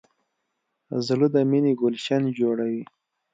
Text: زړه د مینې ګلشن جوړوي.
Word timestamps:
زړه 1.07 1.27
د 1.35 1.37
مینې 1.49 1.73
ګلشن 1.81 2.23
جوړوي. 2.39 2.83